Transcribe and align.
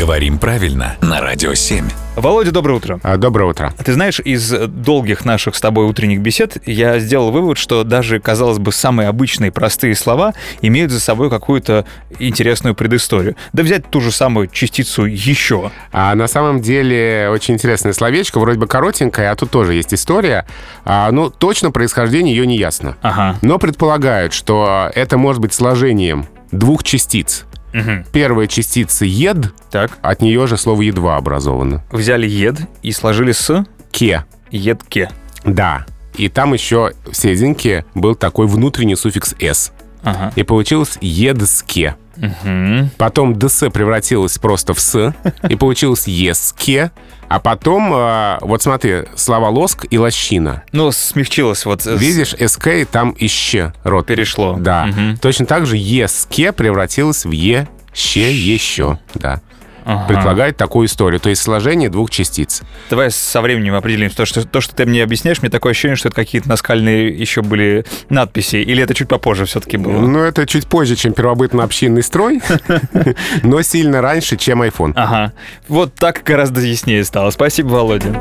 Говорим 0.00 0.38
правильно 0.38 0.96
на 1.02 1.20
Радио 1.20 1.52
7. 1.52 1.86
Володя, 2.16 2.52
доброе 2.52 2.76
утро. 2.78 3.00
А, 3.02 3.18
Доброе 3.18 3.50
утро. 3.50 3.74
Ты 3.84 3.92
знаешь, 3.92 4.18
из 4.18 4.50
долгих 4.50 5.26
наших 5.26 5.54
с 5.54 5.60
тобой 5.60 5.84
утренних 5.84 6.20
бесед 6.20 6.56
я 6.66 6.98
сделал 7.00 7.30
вывод, 7.30 7.58
что 7.58 7.84
даже, 7.84 8.18
казалось 8.18 8.58
бы, 8.58 8.72
самые 8.72 9.10
обычные 9.10 9.52
простые 9.52 9.94
слова 9.94 10.32
имеют 10.62 10.90
за 10.90 11.00
собой 11.00 11.28
какую-то 11.28 11.84
интересную 12.18 12.74
предысторию. 12.74 13.36
Да 13.52 13.62
взять 13.62 13.90
ту 13.90 14.00
же 14.00 14.10
самую 14.10 14.46
частицу 14.46 15.04
«еще». 15.04 15.70
А 15.92 16.14
на 16.14 16.28
самом 16.28 16.62
деле 16.62 17.28
очень 17.30 17.52
интересное 17.52 17.92
словечко, 17.92 18.40
вроде 18.40 18.58
бы 18.58 18.66
коротенькое, 18.66 19.30
а 19.30 19.36
тут 19.36 19.50
тоже 19.50 19.74
есть 19.74 19.92
история. 19.92 20.46
А, 20.86 21.12
ну, 21.12 21.28
точно 21.28 21.72
происхождение 21.72 22.34
ее 22.34 22.46
не 22.46 22.56
ясно. 22.56 22.96
Ага. 23.02 23.36
Но 23.42 23.58
предполагают, 23.58 24.32
что 24.32 24.90
это 24.94 25.18
может 25.18 25.42
быть 25.42 25.52
сложением 25.52 26.24
двух 26.52 26.84
частиц. 26.84 27.44
Мгм. 27.72 28.04
Первая 28.12 28.46
частица 28.46 29.04
«ед», 29.04 29.52
Так, 29.70 29.98
от 30.02 30.22
нее 30.22 30.46
же 30.46 30.56
слово 30.56 30.82
«едва» 30.82 31.16
образовано. 31.16 31.84
взяли 31.90 32.28
«ед» 32.28 32.56
и 32.82 32.92
сложили 32.92 33.32
с 33.32 33.64
«Ке», 33.92 34.24
«едке». 34.50 35.10
да. 35.44 35.86
И 36.16 36.28
там 36.28 36.52
еще 36.52 36.92
в 37.10 37.14
серединке 37.14 37.84
был 37.94 38.14
такой 38.14 38.46
внутренний 38.46 38.96
суффикс 38.96 39.34
«с». 39.38 39.72
Ага. 40.02 40.32
И 40.34 40.42
получилось 40.42 40.98
«едске». 41.00 41.94
Потом 42.96 43.38
ДС 43.38 43.60
превратилось 43.72 44.38
просто 44.38 44.74
в 44.74 44.80
С, 44.80 45.14
и 45.48 45.56
получилось 45.56 46.06
ЕСКе. 46.06 46.90
А 47.28 47.38
потом, 47.38 47.92
э, 47.94 48.38
вот 48.40 48.60
смотри, 48.60 49.04
слова 49.14 49.50
лоск 49.50 49.86
и 49.88 49.98
лощина. 49.98 50.64
Ну, 50.72 50.90
смягчилось 50.90 51.64
вот. 51.64 51.86
э, 51.86 51.96
Видишь, 51.96 52.34
СК 52.44 52.66
и 52.68 52.84
там 52.84 53.10
ище 53.10 53.72
рот. 53.84 54.06
Перешло. 54.06 54.56
Да. 54.58 54.86
Мгм. 54.86 55.16
Точно 55.18 55.46
так 55.46 55.64
же 55.64 55.76
ЕСКе 55.76 56.50
превратилось 56.50 57.24
в 57.24 57.30
Е, 57.30 57.68
ще, 57.92 58.32
еще. 58.32 58.98
Да. 59.14 59.40
Ага. 59.90 60.06
Предполагает 60.06 60.56
такую 60.56 60.86
историю. 60.86 61.20
То 61.20 61.30
есть 61.30 61.42
сложение 61.42 61.88
двух 61.88 62.10
частиц. 62.10 62.62
Давай 62.90 63.10
со 63.10 63.40
временем 63.40 63.74
определим. 63.74 64.10
То 64.10 64.24
что, 64.24 64.46
то, 64.46 64.60
что 64.60 64.72
ты 64.74 64.86
мне 64.86 65.02
объясняешь, 65.02 65.42
мне 65.42 65.50
такое 65.50 65.72
ощущение, 65.72 65.96
что 65.96 66.08
это 66.08 66.16
какие-то 66.16 66.48
наскальные 66.48 67.08
еще 67.08 67.42
были 67.42 67.84
надписи. 68.08 68.56
Или 68.56 68.84
это 68.84 68.94
чуть 68.94 69.08
попозже 69.08 69.46
все-таки 69.46 69.76
было? 69.78 69.98
Ну, 69.98 70.20
это 70.20 70.46
чуть 70.46 70.68
позже, 70.68 70.94
чем 70.94 71.12
первобытно-общинный 71.12 72.04
строй, 72.04 72.40
но 73.42 73.62
сильно 73.62 74.00
раньше, 74.00 74.36
чем 74.36 74.62
iPhone. 74.62 74.92
Ага. 74.94 75.32
Вот 75.66 75.94
так 75.94 76.22
гораздо 76.24 76.60
яснее 76.60 77.04
стало. 77.04 77.30
Спасибо, 77.30 77.68
Володя. 77.68 78.14